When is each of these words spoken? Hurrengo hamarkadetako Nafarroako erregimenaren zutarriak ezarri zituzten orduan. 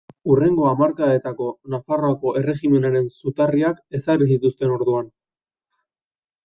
Hurrengo 0.33 0.63
hamarkadetako 0.69 1.49
Nafarroako 1.75 2.33
erregimenaren 2.41 3.07
zutarriak 3.17 3.85
ezarri 4.01 4.33
zituzten 4.35 4.77
orduan. 4.79 5.15